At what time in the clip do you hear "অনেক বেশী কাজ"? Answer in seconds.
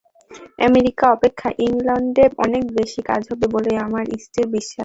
2.45-3.21